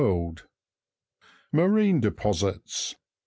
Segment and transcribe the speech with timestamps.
[1.51, 2.95] MARINE DEPOSITS.